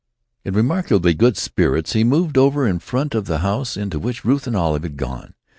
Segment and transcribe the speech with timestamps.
[0.43, 4.47] In remarkably good spirits he moved over in front of the house into which Ruth
[4.47, 5.35] and Olive had gone.